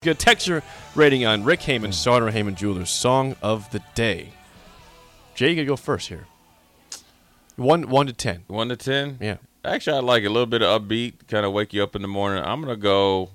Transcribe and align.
Good 0.00 0.20
texture 0.20 0.62
rating 0.94 1.24
on 1.26 1.42
Rick 1.42 1.60
Hamann, 1.62 1.90
Sartor 1.90 2.30
Hamann 2.30 2.54
Jewelers 2.54 2.88
Song 2.88 3.34
of 3.42 3.68
the 3.72 3.82
Day. 3.96 4.28
Jay, 5.34 5.48
you 5.50 5.56
gotta 5.56 5.66
go 5.66 5.74
first 5.74 6.06
here. 6.08 6.28
One 7.56 7.88
one 7.90 8.06
to 8.06 8.12
ten. 8.12 8.44
One 8.46 8.68
to 8.68 8.76
ten. 8.76 9.18
Yeah. 9.20 9.38
Actually, 9.64 9.96
I 9.96 10.00
like 10.02 10.22
a 10.22 10.28
little 10.28 10.46
bit 10.46 10.62
of 10.62 10.82
upbeat, 10.82 11.26
kind 11.26 11.44
of 11.44 11.52
wake 11.52 11.72
you 11.74 11.82
up 11.82 11.96
in 11.96 12.02
the 12.02 12.06
morning. 12.08 12.44
I'm 12.44 12.60
gonna 12.60 12.76
go 12.76 13.30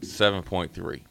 seven 0.00 0.42
point 0.44 0.72
three. 0.72 1.04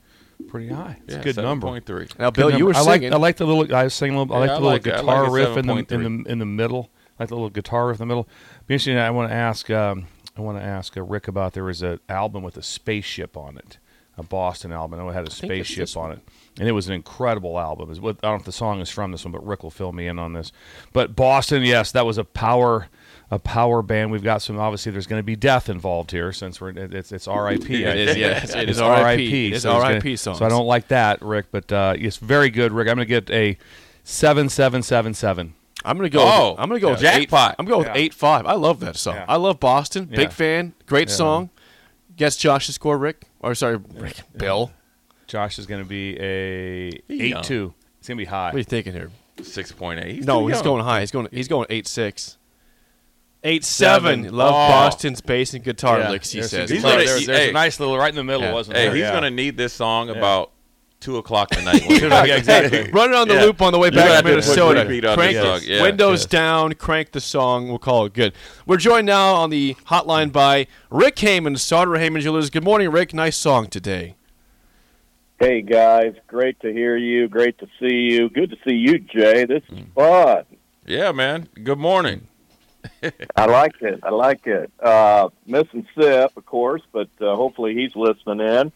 Pretty 0.48 0.70
high. 0.70 0.98
It's 1.06 1.14
Yeah, 1.14 1.20
a 1.20 1.24
good 1.24 1.38
number. 1.38 1.68
Point 1.68 1.86
three. 1.86 2.08
Now, 2.18 2.32
Good 2.32 2.42
Bill, 2.42 2.50
you 2.50 2.58
number. 2.58 2.66
were 2.66 2.76
I 2.76 2.80
like 2.82 3.02
singing. 3.02 3.14
I 3.14 3.18
like 3.18 3.38
the 3.38 3.46
little 3.46 3.76
I 3.76 3.84
was 3.84 3.94
singing 3.94 4.16
a 4.16 4.20
little 4.24 4.36
I 4.36 4.40
like 4.40 4.50
the 4.50 4.54
I 4.54 4.56
little 4.56 4.70
like 4.72 4.88
it. 4.88 4.96
Guitar 4.96 5.24
like 5.26 5.32
riff 5.32 5.58
in 5.58 5.68
the 5.68 5.76
in 5.94 6.24
the 6.26 6.32
in 6.32 6.40
the 6.40 6.46
middle. 6.48 6.90
I 7.20 7.24
like 7.24 7.30
the 7.30 7.36
little 7.36 7.52
guitar 7.52 7.86
riff 7.86 7.98
in 7.98 8.08
the 8.08 8.12
middle. 8.12 8.28
Be 8.66 8.74
interesting. 8.74 8.98
I 8.98 9.12
want 9.12 9.30
to 9.30 9.36
ask 9.36 9.70
um, 9.70 10.08
I 10.36 10.42
want 10.42 10.58
to 10.58 10.64
ask 10.64 10.98
uh, 10.98 11.04
Rick 11.04 11.28
about 11.28 11.54
there 11.54 11.66
was 11.66 11.84
an 11.84 12.00
album 12.10 12.42
with 12.42 12.58
a 12.58 12.64
spaceship 12.64 13.38
on 13.38 13.58
it, 13.60 13.78
a 14.18 14.24
Boston 14.24 14.72
album. 14.72 15.00
I 15.00 15.04
know 15.04 15.10
it 15.10 15.14
had 15.14 15.28
a 15.28 15.32
spaceship 15.32 15.96
on 15.98 16.12
it, 16.12 16.20
and 16.60 16.68
it 16.68 16.72
was 16.74 16.88
an 16.88 16.94
incredible 16.94 17.60
album. 17.60 17.90
Was 17.90 18.00
I 18.00 18.02
don't 18.02 18.24
know 18.24 18.36
if 18.36 18.44
the 18.44 18.52
song 18.52 18.80
is 18.82 18.90
from 18.90 19.12
this 19.12 19.26
one, 19.26 19.32
but 19.32 19.46
Rick 19.46 19.64
will 19.64 19.72
fill 19.72 19.92
me 19.92 20.08
in 20.08 20.20
on 20.20 20.34
this. 20.34 20.52
But 20.94 21.16
Boston, 21.16 21.64
yes, 21.64 21.92
that 21.94 22.06
was 22.06 22.18
a 22.18 22.24
power. 22.24 22.88
A 23.32 23.40
power 23.40 23.82
band. 23.82 24.12
We've 24.12 24.22
got 24.22 24.44
some. 24.44 24.60
Obviously, 24.60 24.92
there's 24.92 25.08
going 25.08 25.20
to 25.20 25.24
be 25.24 25.36
death 25.36 25.68
involved 25.68 26.12
here, 26.12 26.32
since 26.32 26.62
we're 26.62 26.70
it's 26.70 27.12
it's 27.12 27.28
R.I.P. 27.28 27.84
It 27.84 27.98
is, 28.10 28.16
yeah, 28.18 28.28
it's- 28.28 28.54
it 28.54 28.70
It's 28.70 28.78
R.I.P. 28.80 29.48
It 29.48 29.54
is 29.54 29.64
so 29.64 29.76
it's 29.78 29.84
R.I.P. 29.86 30.16
songs. 30.18 30.38
So 30.38 30.46
I 30.46 30.50
don't 30.50 30.68
like 30.68 30.90
that, 30.90 31.20
Rick. 31.24 31.48
But 31.50 31.72
uh, 31.72 31.96
it's 31.98 32.18
very 32.18 32.52
good, 32.52 32.72
Rick. 32.72 32.88
I'm 32.90 32.96
going 32.98 33.08
to 33.08 33.10
get 33.22 33.32
a 33.32 33.58
seven 34.04 34.50
seven 34.50 34.84
seven 34.84 35.16
seven. 35.16 35.56
I'm 35.84 35.98
gonna 35.98 36.10
go. 36.10 36.20
Oh, 36.22 36.52
with, 36.52 36.60
I'm 36.60 36.70
gonna 36.70 36.80
go 36.80 36.92
with 36.92 37.00
jackpot. 37.00 37.52
Eight, 37.52 37.56
I'm 37.58 37.66
going 37.66 37.80
with 37.80 37.88
Yeah. 37.88 37.94
eight 38.02 38.14
five. 38.14 38.46
I 38.46 38.54
love 38.54 38.80
that 38.82 38.98
song. 38.98 39.16
Yeah. 39.16 39.26
I 39.28 39.38
love 39.38 39.60
Boston. 39.60 40.10
Yeah. 40.12 40.18
Big 40.18 40.32
fan. 40.32 40.74
Great 40.86 41.10
Yeah. 41.10 41.16
song. 41.16 41.50
Guess 42.16 42.38
Josh's 42.38 42.76
score, 42.76 42.98
Rick. 43.00 43.24
Or 43.44 43.54
sorry, 43.54 43.78
Rick. 43.96 44.22
Bill. 44.36 44.72
Josh 45.28 45.60
is 45.60 45.66
going 45.68 45.84
to 45.84 45.88
be 45.88 46.18
a 46.20 46.90
He 47.08 47.22
eight 47.24 47.30
young. 47.30 47.44
two. 47.44 47.74
It's 48.00 48.08
going 48.08 48.18
to 48.18 48.22
be 48.22 48.26
high. 48.26 48.48
What 48.48 48.56
are 48.56 48.58
you 48.60 48.64
thinking 48.64 48.94
here? 48.94 49.12
Six 49.42 49.72
point 49.72 50.00
eight. 50.04 50.24
no, 50.26 50.48
he's 50.48 50.62
going 50.62 50.84
high. 50.84 51.00
He's 51.02 51.12
going. 51.12 51.28
He's 51.32 51.48
going 51.48 51.68
eight 51.70 51.88
six. 51.88 52.38
Eight 53.44 53.64
seven. 53.66 54.24
Seven. 54.24 54.34
Love 54.36 54.54
Oh. 54.54 54.68
Boston's 54.70 55.20
bass 55.22 55.54
and 55.54 55.64
guitar 55.64 56.00
Yeah, 56.00 56.12
licks. 56.12 56.32
He 56.32 56.40
there's 56.40 56.52
says. 56.52 56.70
some 56.70 56.76
He's 56.76 56.84
guitar. 56.84 56.98
gonna- 57.00 57.06
there's, 57.10 57.26
there's 57.26 57.40
hey. 57.40 57.50
a 57.50 57.54
nice 57.54 57.80
little 57.80 57.98
right 57.98 58.10
in 58.10 58.16
the 58.16 58.24
middle, 58.24 58.44
Yeah. 58.44 58.54
wasn't 58.54 58.78
Hey, 58.78 58.86
there? 58.86 58.96
he's 58.96 59.02
Yeah. 59.02 59.12
gonna 59.12 59.32
need 59.32 59.58
this 59.58 59.74
song 59.74 60.08
Yeah. 60.08 60.16
about 60.16 60.52
two 61.04 61.18
o'clock 61.18 61.50
tonight. 61.50 61.82
when 61.86 62.00
he 62.00 62.08
Yeah, 62.08 62.24
exactly. 62.38 62.84
back. 62.84 62.94
Run 62.94 63.10
it 63.12 63.16
on 63.16 63.28
the 63.28 63.34
Yeah. 63.36 63.42
loop 63.44 63.62
on 63.62 63.74
the 63.74 63.78
way 63.80 63.90
back 63.90 63.98
gonna 63.98 64.10
to 64.10 64.16
have 64.16 64.24
to 64.24 64.30
put 64.30 64.30
Minnesota. 64.32 65.16
Crank 65.16 65.34
this 65.36 65.64
it. 65.64 65.70
Yeah. 65.70 65.82
Windows 65.84 66.22
Yes. 66.22 66.26
down. 66.28 66.74
Crank 66.74 67.12
the 67.12 67.20
song. 67.22 67.68
We'll 67.68 67.78
call 67.78 68.06
it 68.06 68.14
good. 68.14 68.34
We're 68.66 68.78
joined 68.78 69.06
now 69.08 69.34
on 69.36 69.50
the 69.50 69.76
hotline 69.88 70.32
by 70.32 70.68
Rick 70.90 71.20
Hamann, 71.20 71.58
Sartor 71.58 71.96
Hamann 72.00 72.22
Jewelers. 72.22 72.50
Good 72.50 72.64
morning, 72.64 72.90
Rick. 72.90 73.14
Nice 73.14 73.36
song 73.38 73.68
today. 73.68 74.16
Hey 75.40 75.62
guys, 75.62 76.14
great 76.28 76.58
to 76.62 76.72
hear 76.72 76.96
you. 76.96 77.28
Great 77.28 77.58
to 77.60 77.68
see 77.80 77.96
you. 78.14 78.30
Good 78.30 78.52
to 78.52 78.58
see 78.66 78.76
you, 78.76 79.00
Jay. 79.00 79.44
This 79.44 79.64
is 79.70 79.80
fun. 79.94 80.46
Yeah, 80.86 81.12
man. 81.12 81.50
Good 81.62 81.80
morning. 81.80 82.28
I 83.36 83.46
like 83.46 83.82
it. 83.82 84.00
I 84.04 84.10
like 84.12 84.46
it. 84.48 84.72
Uh, 84.82 85.30
missing 85.46 85.86
Sip, 85.98 86.32
of 86.38 86.46
course, 86.46 86.82
but 86.94 87.10
uh, 87.20 87.36
hopefully 87.36 87.74
he's 87.74 87.94
listening 87.96 88.40
in. 88.40 88.72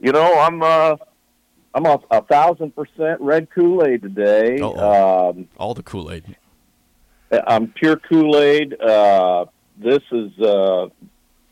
You 0.00 0.12
know, 0.12 0.38
I'm 0.38 0.62
uh, 0.62 0.96
I'm 1.76 1.84
a, 1.84 2.00
a 2.10 2.22
thousand 2.22 2.74
percent 2.74 3.20
red 3.20 3.50
Kool 3.50 3.84
Aid 3.84 4.00
today. 4.00 4.58
Um, 4.60 5.46
All 5.58 5.74
the 5.74 5.82
Kool 5.82 6.10
Aid. 6.10 6.34
I'm 7.46 7.68
pure 7.68 7.96
Kool 7.96 8.38
Aid. 8.38 8.80
Uh, 8.80 9.44
this 9.76 10.00
is 10.10 10.38
uh, 10.38 10.86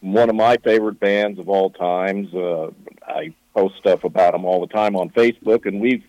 one 0.00 0.30
of 0.30 0.34
my 0.34 0.56
favorite 0.56 0.98
bands 0.98 1.39
of 1.39 1.50
all 1.50 1.69
times. 1.69 2.33
Uh, 2.33 2.70
I 3.06 3.34
post 3.55 3.77
stuff 3.77 4.05
about 4.05 4.33
them 4.33 4.47
all 4.47 4.62
the 4.62 4.72
time 4.72 4.97
on 4.97 5.11
Facebook, 5.11 5.67
and 5.67 5.78
we've 5.78 6.02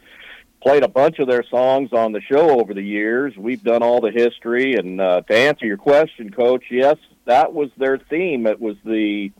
played 0.63 0.83
a 0.83 0.87
bunch 0.87 1.19
of 1.19 1.27
their 1.27 1.43
songs 1.43 1.91
on 1.91 2.13
the 2.13 2.21
show 2.21 2.61
over 2.61 2.73
the 2.73 2.81
years. 2.81 3.35
We've 3.35 3.61
done 3.61 3.83
all 3.83 3.99
the 3.99 4.11
history, 4.11 4.75
and 4.75 5.01
uh, 5.01 5.23
to 5.23 5.35
answer 5.35 5.65
your 5.65 5.77
question, 5.77 6.31
Coach, 6.31 6.63
yes, 6.71 6.95
that 7.25 7.53
was 7.53 7.69
their 7.75 7.97
theme. 7.97 8.47
It 8.47 8.61
was 8.61 8.77
the 8.85 9.33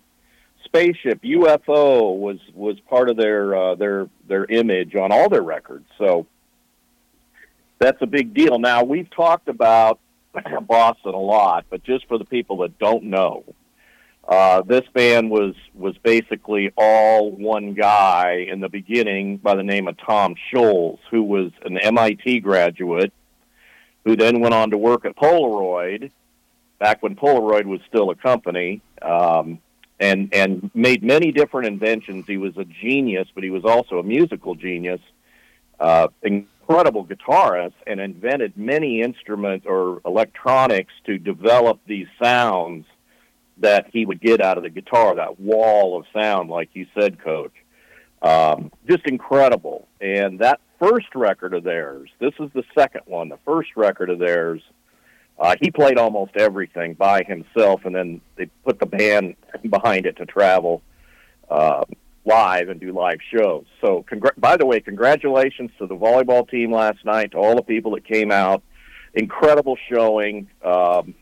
spaceship 0.76 1.22
UFO 1.24 2.18
was 2.18 2.38
was 2.54 2.80
part 2.90 3.10
of 3.10 3.18
their 3.18 3.56
uh, 3.56 3.76
their 3.76 4.10
their 4.28 4.46
image 4.46 4.96
on 4.96 5.12
all 5.12 5.30
their 5.30 5.42
records. 5.42 5.86
So 5.98 6.28
that's 7.80 8.02
a 8.02 8.08
big 8.08 8.34
deal. 8.34 8.60
Now 8.60 8.84
we've 8.84 9.10
talked 9.10 9.48
about 9.48 10.00
Boston 10.68 11.14
a 11.14 11.20
lot, 11.20 11.66
but 11.70 11.84
just 11.84 12.08
for 12.08 12.18
the 12.18 12.26
people 12.26 12.58
that 12.58 12.78
don't 12.78 13.06
know, 13.06 13.44
uh, 14.28 14.64
this 14.64 14.84
band 14.94 15.30
was 15.30 15.56
was 15.74 15.98
basically 16.00 16.74
all 16.76 17.32
one 17.32 17.74
guy 17.74 18.46
in 18.50 18.60
the 18.60 18.70
beginning 18.70 19.38
by 19.38 19.56
the 19.56 19.64
name 19.64 19.88
of 19.88 19.98
Tom 19.98 20.36
Scholz, 20.52 21.00
who 21.10 21.24
was 21.24 21.52
an 21.64 21.78
MIT 21.78 22.42
graduate, 22.42 23.14
who 24.04 24.18
then 24.18 24.42
went 24.42 24.54
on 24.54 24.72
to 24.72 24.78
work 24.78 25.06
at 25.06 25.16
Polaroid, 25.16 26.12
back 26.80 27.02
when 27.02 27.16
Polaroid 27.16 27.66
was 27.66 27.80
still 27.88 28.10
a 28.10 28.16
company, 28.16 28.82
um, 29.02 29.60
and 30.00 30.34
and 30.34 30.70
made 30.74 31.04
many 31.04 31.32
different 31.32 31.68
inventions. 31.68 32.26
He 32.28 32.38
was 32.38 32.58
a 32.58 32.66
genius, 32.66 33.28
but 33.34 33.44
he 33.44 33.50
was 33.50 33.64
also 33.64 34.00
a 34.00 34.04
musical 34.04 34.56
genius. 34.56 35.02
Uh, 35.80 36.08
incredible 36.24 37.06
guitarist 37.06 37.74
and 37.86 38.00
invented 38.00 38.58
many 38.58 39.02
instruments 39.02 39.66
or 39.68 40.02
electronics 40.06 40.94
to 41.06 41.18
develop 41.18 41.80
these 41.86 42.08
sounds 42.22 42.86
that 43.58 43.88
he 43.92 44.06
would 44.06 44.20
get 44.20 44.42
out 44.42 44.58
of 44.58 44.64
the 44.64 44.70
guitar, 44.70 45.16
that 45.16 45.40
wall 45.40 45.98
of 45.98 46.06
sound, 46.14 46.50
like 46.50 46.70
you 46.74 46.86
said, 46.98 47.20
Coach. 47.20 47.54
Um, 48.22 48.72
just 48.88 49.06
incredible. 49.06 49.88
And 50.02 50.40
that 50.40 50.60
first 50.80 51.14
record 51.16 51.54
of 51.54 51.64
theirs, 51.64 52.10
this 52.20 52.34
is 52.40 52.50
the 52.54 52.64
second 52.78 53.02
one, 53.06 53.30
the 53.30 53.40
first 53.46 53.70
record 53.76 54.10
of 54.10 54.20
theirs, 54.20 54.62
uh, 55.40 55.56
he 55.62 55.72
played 55.72 55.98
almost 55.98 56.32
everything 56.36 56.94
by 56.94 57.24
himself, 57.24 57.86
and 57.86 57.96
then 57.96 58.22
they 58.36 58.46
put 58.64 58.80
the 58.80 58.86
band 58.86 59.36
behind 59.70 60.06
it 60.06 60.18
to 60.18 60.26
travel 60.26 60.82
uh, 61.50 61.84
live 62.26 62.70
and 62.70 62.80
do 62.80 62.92
live 62.92 63.20
shows. 63.34 63.66
So, 63.82 64.06
congr- 64.10 64.38
by 64.38 64.58
the 64.58 64.66
way, 64.66 64.80
congratulations 64.80 65.72
to 65.80 65.88
the 65.88 65.96
volleyball 65.96 66.50
team 66.50 66.72
last 66.72 67.04
night, 67.06 67.32
to 67.32 67.38
all 67.38 67.56
the 67.56 67.64
people 67.64 67.92
that 67.96 68.06
came 68.06 68.32
out. 68.32 68.64
Incredible 69.14 69.78
showing. 69.90 70.50
Um, 70.64 71.16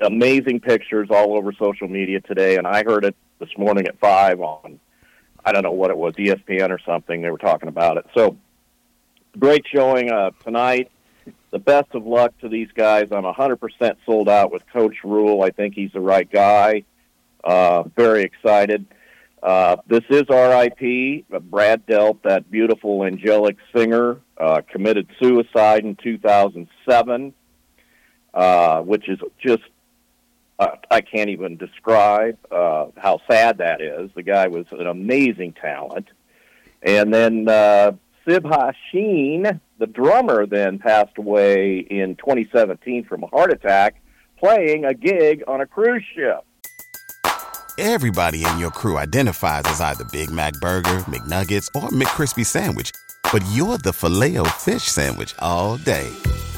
amazing 0.00 0.60
pictures 0.60 1.08
all 1.10 1.36
over 1.36 1.52
social 1.52 1.88
media 1.88 2.20
today, 2.20 2.56
and 2.56 2.66
I 2.66 2.82
heard 2.84 3.04
it 3.04 3.14
this 3.38 3.50
morning 3.56 3.86
at 3.86 3.98
five 3.98 4.40
on 4.40 4.80
I 5.44 5.52
don't 5.52 5.62
know 5.62 5.72
what 5.72 5.90
it 5.90 5.96
was, 5.96 6.14
ESPN 6.14 6.70
or 6.70 6.78
something. 6.84 7.22
They 7.22 7.30
were 7.30 7.38
talking 7.38 7.68
about 7.68 7.96
it. 7.96 8.06
So 8.14 8.36
great 9.38 9.64
showing 9.72 10.10
uh, 10.10 10.32
tonight. 10.44 10.90
The 11.50 11.58
best 11.58 11.94
of 11.94 12.06
luck 12.06 12.38
to 12.40 12.48
these 12.48 12.68
guys. 12.74 13.08
I'm 13.10 13.24
100% 13.24 13.96
sold 14.06 14.28
out 14.28 14.52
with 14.52 14.62
Coach 14.72 14.96
Rhule. 15.02 15.42
I 15.42 15.50
think 15.50 15.74
he's 15.74 15.92
the 15.92 16.00
right 16.00 16.30
guy. 16.30 16.84
Uh, 17.42 17.84
very 17.96 18.22
excited. 18.22 18.86
Uh, 19.42 19.76
this 19.86 20.02
is 20.10 20.24
RIP. 20.28 21.24
Brad 21.50 21.86
Delp, 21.86 22.22
that 22.22 22.50
beautiful 22.50 23.04
angelic 23.04 23.56
singer, 23.74 24.20
uh, 24.38 24.60
committed 24.70 25.08
suicide 25.20 25.84
in 25.84 25.96
2007, 25.96 27.34
uh, 28.34 28.80
which 28.82 29.08
is 29.08 29.18
just 29.44 29.62
uh, 30.60 30.76
I 30.90 31.00
can't 31.00 31.30
even 31.30 31.56
describe 31.56 32.38
uh, 32.52 32.88
how 32.96 33.20
sad 33.28 33.58
that 33.58 33.80
is. 33.80 34.10
The 34.14 34.22
guy 34.22 34.48
was 34.48 34.66
an 34.72 34.86
amazing 34.86 35.54
talent. 35.54 36.08
And 36.82 37.12
then 37.12 37.48
uh, 37.48 37.92
Sib 38.26 38.44
Hashian, 38.44 39.60
the 39.78 39.86
drummer, 39.86 40.46
then 40.46 40.78
passed 40.78 41.16
away 41.16 41.78
in 41.78 42.16
2017 42.16 43.04
from 43.04 43.22
a 43.22 43.26
heart 43.28 43.52
attack 43.52 44.00
playing 44.38 44.84
a 44.84 44.94
gig 44.94 45.42
on 45.46 45.60
a 45.60 45.66
cruise 45.66 46.02
ship. 46.14 46.44
Everybody 47.78 48.44
in 48.44 48.58
your 48.58 48.70
crew 48.70 48.98
identifies 48.98 49.62
as 49.66 49.80
either 49.80 50.04
Big 50.12 50.30
Mac 50.30 50.52
Burger, 50.54 50.98
McNuggets, 51.08 51.68
or 51.80 51.88
McCrispy 51.90 52.44
Sandwich. 52.44 52.90
But 53.32 53.44
you're 53.52 53.78
the 53.78 53.92
filet 53.92 54.36
fish 54.58 54.82
Sandwich 54.82 55.34
all 55.38 55.76
day. 55.78 56.10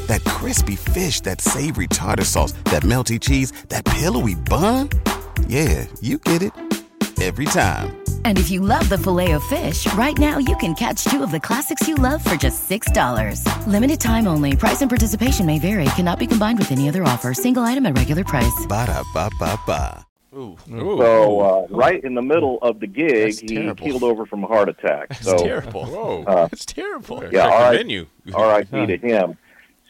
That 0.07 0.25
crispy 0.25 0.77
fish, 0.77 1.21
that 1.21 1.41
savory 1.41 1.87
tartar 1.87 2.25
sauce, 2.25 2.53
that 2.65 2.83
melty 2.83 3.21
cheese, 3.21 3.53
that 3.69 3.85
pillowy 3.85 4.35
bun. 4.35 4.89
Yeah, 5.47 5.87
you 6.01 6.19
get 6.19 6.43
it. 6.43 6.53
Every 7.21 7.45
time. 7.45 8.02
And 8.25 8.39
if 8.39 8.51
you 8.51 8.61
love 8.61 8.89
the 8.89 8.99
filet 8.99 9.33
of 9.33 9.45
fish, 9.45 9.87
right 9.95 10.19
now 10.19 10.39
you 10.39 10.57
can 10.57 10.75
catch 10.75 11.05
two 11.05 11.23
of 11.23 11.31
the 11.31 11.39
classics 11.39 11.87
you 11.87 11.95
love 11.95 12.25
for 12.25 12.35
just 12.35 12.69
$6. 12.69 13.67
Limited 13.69 14.01
time 14.01 14.27
only. 14.27 14.57
Price 14.57 14.81
and 14.81 14.91
participation 14.91 15.47
may 15.47 15.61
vary. 15.61 15.85
Cannot 15.97 16.19
be 16.19 16.27
combined 16.27 16.59
with 16.59 16.73
any 16.73 16.89
other 16.89 17.05
offer. 17.05 17.33
Single 17.35 17.63
item 17.63 17.87
at 17.87 17.97
regular 17.97 18.25
price. 18.25 18.67
Ba-da-ba-ba-ba. 18.69 20.05
Ooh, 20.35 20.57
Ooh. 20.73 20.97
So 20.99 21.41
uh, 21.41 21.67
right 21.69 22.03
in 22.03 22.15
the 22.15 22.23
middle 22.23 22.59
of 22.63 22.81
the 22.81 22.87
gig, 22.87 23.27
That's 23.27 23.41
he 23.41 23.49
terrible. 23.49 23.85
keeled 23.87 24.03
over 24.03 24.25
from 24.25 24.43
a 24.45 24.47
heart 24.47 24.71
attack. 24.71 25.11
that's 25.11 25.27
so 25.27 25.37
terrible. 25.37 25.85
Whoa. 25.85 26.25
Uh, 26.25 26.47
That's 26.49 26.65
terrible. 26.65 27.23
Yeah, 27.25 27.31
Check 27.31 27.53
all 27.53 27.59
the 27.59 27.65
right. 27.65 27.77
menu. 27.77 28.07
R.I.P. 28.35 28.87
to 28.87 28.97
him. 28.97 29.37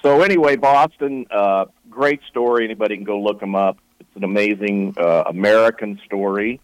So 0.03 0.21
anyway, 0.23 0.57
Boston, 0.57 1.27
uh, 1.31 1.67
great 1.89 2.21
story. 2.29 2.65
Anybody 2.65 2.97
can 2.97 3.05
go 3.05 3.21
look 3.21 3.41
him 3.41 3.55
up. 3.55 3.79
It's 4.01 4.17
an 4.17 4.25
amazing 4.25 4.95
uh, 4.99 5.23
American 5.29 6.01
story. 6.05 6.61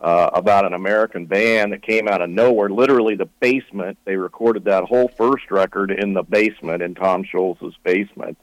Uh, 0.00 0.30
about 0.32 0.64
an 0.64 0.72
American 0.74 1.26
band 1.26 1.72
that 1.72 1.82
came 1.82 2.08
out 2.08 2.22
of 2.22 2.30
nowhere, 2.30 2.70
literally 2.70 3.16
the 3.16 3.26
basement. 3.40 3.98
They 4.04 4.16
recorded 4.16 4.64
that 4.64 4.84
whole 4.84 5.08
first 5.08 5.50
record 5.50 5.90
in 5.90 6.14
the 6.14 6.22
basement, 6.22 6.82
in 6.82 6.94
Tom 6.94 7.24
Scholz's 7.24 7.74
basement 7.84 8.38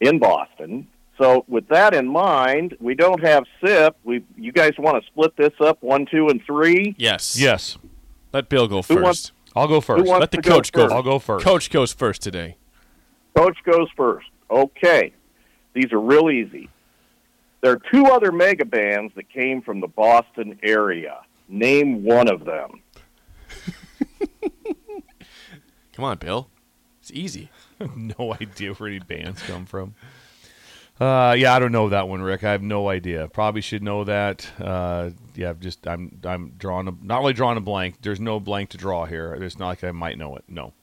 in 0.00 0.18
Boston. 0.18 0.86
So, 1.18 1.44
with 1.46 1.68
that 1.68 1.94
in 1.94 2.08
mind, 2.08 2.76
we 2.80 2.94
don't 2.94 3.22
have 3.24 3.44
SIP. 3.64 3.96
We, 4.02 4.24
you 4.36 4.50
guys 4.50 4.72
want 4.78 5.00
to 5.00 5.06
split 5.06 5.36
this 5.36 5.52
up 5.60 5.80
one, 5.80 6.06
two, 6.06 6.28
and 6.28 6.42
three? 6.44 6.94
Yes. 6.98 7.38
Yes. 7.38 7.78
Let 8.32 8.48
Bill 8.48 8.66
go 8.66 8.82
first. 8.82 9.00
wants- 9.00 9.32
I'll 9.54 9.68
go 9.68 9.80
first. 9.80 10.04
Let 10.06 10.32
the 10.32 10.38
to 10.38 10.42
go 10.42 10.54
coach 10.56 10.72
go. 10.72 10.82
first? 10.82 10.94
I'll 10.94 11.02
go 11.04 11.18
first. 11.20 11.44
Coach 11.44 11.70
goes 11.70 11.92
first 11.92 12.20
today. 12.22 12.56
Coach 13.36 13.56
goes 13.64 13.88
first. 13.96 14.26
Okay. 14.50 15.12
These 15.74 15.92
are 15.92 16.00
real 16.00 16.30
easy. 16.30 16.68
There 17.64 17.72
are 17.72 17.80
two 17.90 18.04
other 18.04 18.30
mega 18.30 18.66
bands 18.66 19.14
that 19.16 19.30
came 19.30 19.62
from 19.62 19.80
the 19.80 19.86
Boston 19.86 20.58
area. 20.62 21.22
Name 21.48 22.04
one 22.04 22.28
of 22.28 22.44
them. 22.44 22.82
Come 25.94 26.04
on, 26.04 26.18
Bill. 26.18 26.50
It's 27.00 27.10
easy. 27.10 27.48
no 27.96 28.34
idea 28.38 28.74
where 28.74 28.90
any 28.90 28.98
bands 28.98 29.40
come 29.44 29.64
from. 29.64 29.94
Uh, 31.00 31.34
yeah, 31.38 31.54
I 31.54 31.58
don't 31.58 31.72
know 31.72 31.88
that 31.88 32.06
one, 32.06 32.20
Rick. 32.20 32.44
I 32.44 32.52
have 32.52 32.60
no 32.60 32.90
idea. 32.90 33.28
Probably 33.28 33.62
should 33.62 33.82
know 33.82 34.04
that. 34.04 34.46
Uh, 34.60 35.12
yeah, 35.34 35.48
I've 35.48 35.60
just 35.60 35.88
I'm 35.88 36.20
I'm 36.22 36.52
drawing 36.58 36.86
a 36.86 36.92
not 37.02 37.20
only 37.20 37.32
drawing 37.32 37.56
a 37.56 37.62
blank. 37.62 38.02
There's 38.02 38.20
no 38.20 38.40
blank 38.40 38.68
to 38.70 38.76
draw 38.76 39.06
here. 39.06 39.32
It's 39.40 39.58
not 39.58 39.68
like 39.68 39.84
I 39.84 39.90
might 39.92 40.18
know 40.18 40.36
it. 40.36 40.44
No. 40.48 40.74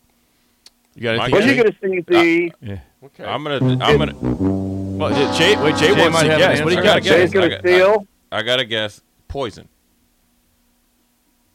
You 0.96 1.04
got 1.04 1.10
anything? 1.12 1.32
Mike, 1.32 1.34
When 1.34 1.48
you 1.48 1.64
Jay? 1.64 1.64
get 1.64 2.08
a 2.08 2.14
CZ, 2.18 2.54
Yeah. 2.60 2.80
Okay. 3.06 3.24
I'm 3.24 3.44
gonna. 3.44 3.86
I'm 3.86 3.98
gonna. 4.00 4.81
Well, 5.02 5.12
yeah, 5.20 5.38
Jay, 5.38 5.56
wait, 5.62 5.76
Jay, 5.76 5.88
Jay 5.94 6.02
wants 6.02 6.14
might 6.14 6.24
to 6.24 6.32
have 6.32 6.42
an 6.42 6.56
guess. 6.56 6.64
What 6.64 6.70
do 6.70 6.76
you 6.76 6.84
got, 6.84 6.98
I 6.98 7.00
Jay? 7.00 7.10
gotta 7.10 7.22
Jay's 7.22 7.34
going 7.34 7.46
I 7.46 7.50
to 7.50 7.56
got- 7.56 7.62
steal. 7.70 8.08
I 8.32 8.42
gotta 8.44 8.66
guess. 8.66 9.02
Poison. 9.28 9.68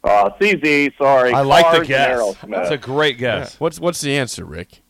Uh, 0.04 0.30
CZ, 0.40 0.96
sorry. 0.98 1.32
I 1.32 1.40
like 1.40 1.64
the 1.66 1.70
Cars 1.70 1.78
and 1.78 1.88
guess. 1.88 2.18
Aerosmith. 2.20 2.50
That's 2.50 2.70
a 2.70 2.76
great 2.76 3.18
guess. 3.18 3.58
What's 3.58 3.80
what's 3.80 4.00
the 4.00 4.16
answer, 4.16 4.44
Rick? 4.44 4.82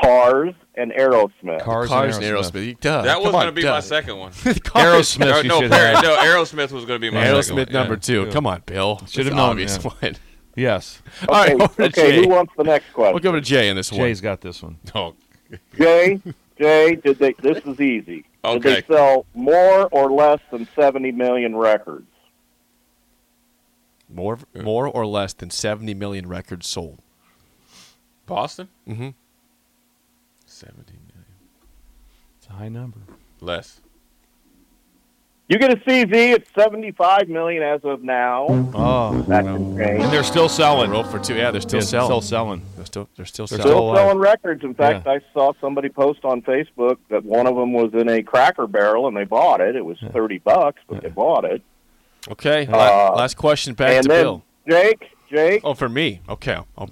Cars 0.00 0.54
and 0.76 0.92
Aerosmith. 0.92 1.60
Cars, 1.62 1.88
Cars 1.88 2.16
and 2.16 2.24
and 2.24 2.36
Aerosmith. 2.36 2.52
Aerosmith. 2.76 2.80
Duh. 2.80 3.02
That 3.02 3.18
was 3.20 3.26
Come 3.26 3.34
on, 3.36 3.40
gonna 3.42 3.52
be 3.52 3.62
duh. 3.62 3.72
my 3.72 3.80
second 3.80 4.16
one. 4.18 4.32
Cars. 4.64 5.16
Aerosmith. 5.16 5.18
no, 5.20 5.36
you 5.40 5.48
no, 5.48 5.60
should 5.60 5.70
Perry- 5.70 5.94
have. 5.96 6.04
no, 6.04 6.16
Aerosmith 6.18 6.70
was 6.72 6.84
gonna 6.84 6.98
be 7.00 7.10
my 7.10 7.24
Aerosmith 7.24 7.44
second 7.44 7.56
one. 7.56 7.72
number 7.72 7.94
yeah. 7.94 8.00
two. 8.00 8.24
Yeah. 8.26 8.32
Come 8.32 8.46
on, 8.46 8.62
Bill. 8.64 9.00
Should 9.08 9.26
have 9.26 9.34
known, 9.34 9.50
Obvious 9.50 9.78
yeah. 9.82 9.90
one. 10.00 10.16
Yes. 10.54 11.00
All 11.30 11.34
right, 11.34 11.52
Okay, 11.54 11.62
over 11.64 11.74
to 11.76 11.82
okay 11.84 12.10
Jay. 12.10 12.16
who 12.22 12.28
wants 12.28 12.52
the 12.58 12.64
next 12.64 12.92
question? 12.92 13.14
We'll 13.14 13.22
go 13.22 13.32
to 13.32 13.40
Jay 13.40 13.70
in 13.70 13.76
this 13.76 13.90
one. 13.90 14.00
Jay's 14.02 14.20
got 14.20 14.42
this 14.42 14.62
one. 14.62 14.76
Oh, 14.94 15.14
Jay, 15.78 16.20
Jay, 16.62 16.94
did 16.94 17.18
they? 17.18 17.32
This 17.42 17.58
is 17.64 17.80
easy. 17.80 18.22
Did 18.22 18.24
Okay. 18.44 18.74
they 18.80 18.94
sell 18.94 19.26
more 19.34 19.88
or 19.90 20.10
less 20.12 20.38
than 20.52 20.68
seventy 20.76 21.10
million 21.12 21.56
records? 21.56 22.06
More, 24.08 24.38
more 24.54 24.86
or 24.86 25.06
less 25.06 25.32
than 25.32 25.48
70 25.48 25.94
million 25.94 26.28
records 26.28 26.68
sold. 26.68 27.00
Boston. 28.26 28.68
Mm-hmm. 28.86 29.08
Seventy 30.44 30.98
million. 31.08 31.34
It's 32.38 32.46
a 32.48 32.52
high 32.52 32.68
number. 32.68 32.98
Less. 33.40 33.80
You 35.52 35.58
get 35.58 35.70
a 35.70 35.76
CZ. 35.76 36.10
It's 36.34 36.50
seventy-five 36.54 37.28
million 37.28 37.62
as 37.62 37.82
of 37.84 38.02
now. 38.02 38.46
Oh. 38.74 39.20
That 39.28 39.44
can 39.44 39.76
change. 39.76 40.02
And 40.02 40.10
they're 40.10 40.24
still 40.24 40.48
selling. 40.48 40.90
Roll 40.90 41.04
for 41.04 41.18
two. 41.18 41.34
Yeah, 41.34 41.50
they're 41.50 41.60
still 41.60 41.80
Yeah, 41.80 41.84
selling. 41.84 42.06
Still 42.08 42.20
selling. 42.22 42.62
They're 42.76 42.86
still, 42.86 43.08
they're 43.16 43.26
still 43.26 43.46
They're 43.46 43.58
selling. 43.58 43.72
still 43.72 43.94
Still 43.94 43.96
selling 43.96 44.18
records. 44.18 44.64
In 44.64 44.72
fact, 44.72 45.06
I 45.06 45.20
saw 45.34 45.52
somebody 45.60 45.90
post 45.90 46.24
on 46.24 46.40
Facebook 46.40 46.96
that 47.10 47.22
one 47.22 47.46
of 47.46 47.54
them 47.54 47.74
was 47.74 47.92
in 47.92 48.08
a 48.08 48.22
Cracker 48.22 48.66
Barrel 48.66 49.08
and 49.08 49.14
they 49.14 49.24
bought 49.24 49.60
it. 49.60 49.76
It 49.76 49.84
was 49.84 49.98
thirty 50.10 50.38
bucks, 50.38 50.80
but 50.88 51.02
they 51.02 51.10
bought 51.10 51.44
it. 51.44 51.60
Okay. 52.30 52.66
Uh, 52.66 53.12
last 53.14 53.36
question 53.36 53.74
back 53.74 53.90
and 53.92 54.04
to 54.04 54.08
then 54.08 54.24
Bill. 54.24 54.42
Jake, 54.66 55.02
Jake. 55.30 55.60
Oh, 55.64 55.74
for 55.74 55.90
me. 55.90 56.22
Okay. 56.30 56.56
Oh. 56.78 56.88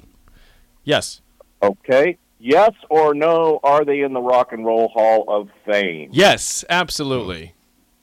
Yes. 0.84 1.22
Okay. 1.62 2.18
Yes 2.38 2.72
or 2.90 3.14
no? 3.14 3.58
Are 3.62 3.86
they 3.86 4.00
in 4.02 4.12
the 4.12 4.20
Rock 4.20 4.52
and 4.52 4.66
Roll 4.66 4.88
Hall 4.88 5.24
of 5.28 5.48
Fame? 5.64 6.10
Yes, 6.12 6.62
absolutely. 6.68 7.54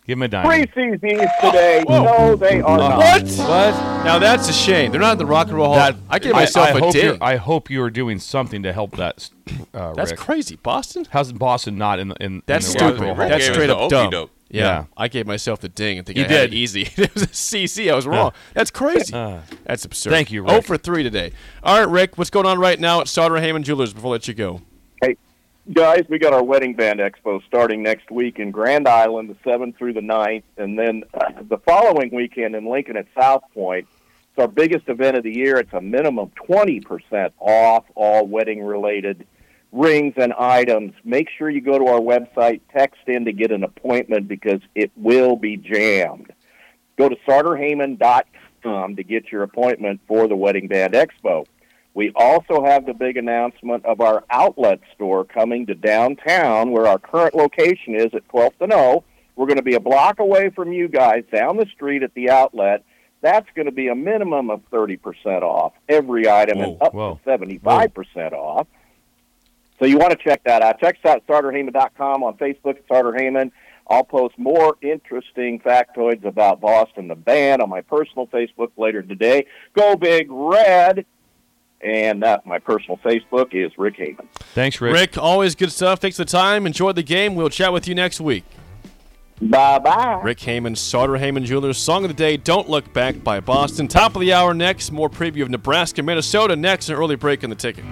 Give 0.08 0.18
him 0.18 0.24
a 0.24 0.28
Three 0.28 0.66
dime. 0.66 0.68
CZs 1.00 1.30
today. 1.42 1.84
Whoa. 1.86 2.04
No, 2.04 2.36
they 2.38 2.62
are 2.62 2.78
not. 2.78 2.98
What? 2.98 3.24
What? 3.24 3.74
Now 4.06 4.18
that's 4.20 4.48
a 4.50 4.54
shame. 4.54 4.92
They're 4.92 5.02
not 5.02 5.12
in 5.14 5.18
the 5.18 5.26
Rock 5.26 5.48
and 5.48 5.58
Roll 5.58 5.68
Hall. 5.68 5.76
That, 5.76 5.98
I 6.10 6.18
gave 6.20 6.32
myself 6.34 6.68
I 6.68 6.78
a 6.78 6.80
hope 6.80 6.94
ding. 6.94 7.18
I 7.20 7.36
hope 7.36 7.70
you 7.70 7.82
are 7.84 7.90
doing 7.90 8.18
something 8.20 8.64
to 8.64 8.72
help 8.72 8.96
that. 8.96 9.30
Uh, 9.74 9.94
That's 9.94 10.12
Rick. 10.12 10.20
crazy. 10.20 10.56
Boston? 10.56 11.06
How's 11.10 11.32
Boston 11.34 11.78
not 11.78 12.00
in 12.00 12.08
the 12.08 12.16
in? 12.24 12.42
That's 12.46 12.74
in 12.74 12.78
the 12.78 12.84
Rock 12.86 12.90
and 12.92 12.98
stupid. 12.98 13.06
Roll 13.06 13.16
Hall? 13.16 13.28
That's 13.30 13.44
Gave 13.44 13.50
us 13.50 13.56
straight 13.56 13.68
the 13.68 13.78
up 13.78 13.90
dumb. 13.90 14.08
okey-doke. 14.08 14.32
Yeah. 14.50 14.62
Yeah. 14.64 14.84
I 14.96 15.08
gave 15.10 15.28
myself 15.28 15.60
the 15.60 15.68
ding 15.68 15.98
and 15.98 16.08
think 16.08 16.18
You 16.18 16.24
I 16.24 16.28
had 16.30 16.44
it 16.46 16.50
did. 16.52 16.54
easy. 16.58 16.82
it 16.96 17.14
was 17.14 17.24
a 17.24 17.28
CC. 17.28 17.92
I 17.92 17.96
was 17.96 18.08
wrong. 18.08 18.32
That's 18.54 18.72
crazy. 18.72 19.14
Uh, 19.14 19.40
That's 19.66 19.84
absurd. 19.84 20.10
Thank 20.12 20.32
you, 20.32 20.46
Oh 20.48 20.56
Rick. 20.56 20.66
for 20.66 20.78
three 20.78 21.04
today. 21.04 21.34
All 21.64 21.78
right, 21.80 21.90
Rick. 21.90 22.18
What's 22.18 22.30
going 22.30 22.46
on 22.46 22.58
right 22.58 22.80
now 22.80 23.02
at 23.02 23.10
Sartor 23.10 23.38
Hamann 23.42 23.64
Jewelers? 23.64 23.94
Before 23.94 24.08
I 24.08 24.12
let 24.14 24.28
you 24.30 24.34
go. 24.34 24.62
Guys, 25.74 26.06
we 26.08 26.18
got 26.18 26.32
our 26.32 26.44
Wedding 26.44 26.76
Band 26.76 27.02
Expo 27.02 27.46
starting 27.46 27.84
next 27.84 28.10
week 28.10 28.40
in 28.40 28.52
Grand 28.52 28.88
Island, 28.88 29.30
the 29.30 29.50
7th 29.50 29.76
through 29.76 29.92
the 29.94 30.00
9th, 30.00 30.44
and 30.56 30.80
then 30.80 31.04
uh, 31.14 31.42
the 31.42 31.58
following 31.58 32.10
weekend 32.16 32.56
in 32.56 32.66
Lincoln 32.66 32.96
at 32.96 33.06
South 33.14 33.44
Point. 33.54 33.86
It's 34.30 34.40
our 34.40 34.48
biggest 34.48 34.88
event 34.88 35.18
of 35.18 35.24
the 35.24 35.36
year. 35.36 35.58
It's 35.58 35.74
a 35.74 35.82
minimum 35.82 36.32
20% 36.48 37.34
off 37.40 37.84
all 37.96 38.26
wedding 38.26 38.64
related 38.64 39.28
rings 39.74 40.14
and 40.16 40.32
items. 40.32 40.94
Make 41.04 41.28
sure 41.38 41.50
you 41.50 41.60
go 41.60 41.78
to 41.78 41.88
our 41.88 42.00
website, 42.00 42.62
text 42.72 43.02
in 43.08 43.26
to 43.26 43.34
get 43.34 43.52
an 43.52 43.66
appointment 43.66 44.30
because 44.30 44.62
it 44.74 44.90
will 44.96 45.36
be 45.36 45.58
jammed. 45.58 46.32
Go 46.98 47.10
to 47.10 47.18
sartorhamann.com 47.28 48.96
to 48.96 49.04
get 49.04 49.34
your 49.34 49.44
appointment 49.44 50.00
for 50.08 50.30
the 50.30 50.36
Wedding 50.36 50.70
Band 50.70 50.94
Expo. 50.94 51.46
We 51.98 52.12
also 52.16 52.64
have 52.64 52.86
the 52.86 52.94
big 52.94 53.18
announcement 53.18 53.84
of 53.84 54.02
our 54.02 54.24
outlet 54.30 54.82
store 54.94 55.26
coming 55.26 55.66
to 55.66 55.74
downtown 55.74 56.70
where 56.70 56.86
our 56.86 57.00
current 57.00 57.34
location 57.34 57.96
is 57.96 58.14
at 58.14 58.28
12th 58.28 58.62
and 58.62 58.72
O. 58.72 59.04
We're 59.36 59.48
going 59.48 59.58
to 59.58 59.64
be 59.64 59.74
a 59.74 59.80
block 59.80 60.20
away 60.20 60.52
from 60.52 60.72
you 60.72 60.90
guys 60.90 61.24
down 61.34 61.58
the 61.58 61.66
street 61.74 62.04
at 62.04 62.14
the 62.14 62.30
outlet. 62.30 62.84
That's 63.22 63.48
going 63.56 63.66
to 63.66 63.72
be 63.72 63.88
a 63.88 63.96
minimum 63.96 64.52
of 64.52 64.62
30% 64.70 65.42
off 65.42 65.74
every 65.90 66.30
item 66.30 66.60
and 66.62 66.80
up 66.84 66.94
whoa. 66.94 67.20
to 67.26 67.32
75% 67.32 68.34
off. 68.34 68.68
So 69.80 69.88
you 69.88 69.98
want 69.98 70.12
to 70.12 70.24
check 70.24 70.44
that 70.44 70.62
out. 70.62 70.80
Check 70.80 71.00
us 71.04 71.10
out 71.10 71.18
at 71.18 71.26
sartorhamann.com 71.26 72.22
on 72.22 72.38
Facebook 72.38 72.78
at 72.78 72.84
Sartor 72.88 73.16
Hamann. 73.16 73.52
I'll 73.90 74.04
post 74.04 74.38
more 74.38 74.78
interesting 74.84 75.62
factoids 75.62 76.26
about 76.26 76.62
Boston, 76.62 77.08
the 77.08 77.16
band, 77.16 77.64
on 77.64 77.72
my 77.72 77.82
personal 77.82 78.28
Facebook 78.28 78.70
later 78.78 79.02
today. 79.02 79.48
Go 79.74 79.96
Big 79.96 80.28
Red. 80.30 81.08
And 81.82 82.24
uh, 82.24 82.40
my 82.46 82.60
personal 82.60 82.98
Facebook 82.98 83.54
is 83.54 83.72
Rick 83.78 83.98
Hamann. 83.98 84.28
thanks, 84.56 84.82
Rick. 84.82 84.94
Rick, 84.94 85.18
always 85.18 85.54
good 85.56 85.72
stuff. 85.72 86.00
Thanks 86.00 86.18
for 86.18 86.24
the 86.24 86.32
time. 86.32 86.66
Enjoy 86.66 86.92
the 86.92 87.04
game. 87.04 87.36
We'll 87.36 87.50
chat 87.50 87.72
with 87.72 87.88
you 87.88 87.94
next 87.96 88.20
week. 88.20 88.44
Bye 89.40 89.78
bye. 89.78 90.20
Rick 90.24 90.40
Hamann, 90.40 90.76
Sartor 90.76 91.18
Hamann 91.18 91.46
Jewelers. 91.46 91.78
Song 91.78 92.04
of 92.04 92.10
the 92.10 92.16
day, 92.16 92.38
Don't 92.38 92.68
Look 92.68 92.92
Back 92.92 93.24
by 93.24 93.40
Boston. 93.40 93.88
Top 93.88 94.16
of 94.16 94.22
the 94.22 94.34
hour 94.34 94.54
next. 94.56 94.92
More 94.92 95.10
preview 95.10 95.44
of 95.44 95.50
Nebraska, 95.52 96.02
Minnesota 96.02 96.56
next. 96.56 96.90
An 96.90 96.96
early 96.96 97.16
break 97.16 97.44
in 97.44 97.52
the 97.52 97.56
ticket. 97.56 97.86